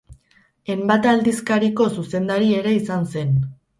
[0.75, 3.37] Enbata aldizkariko zuzendari ere izan zen.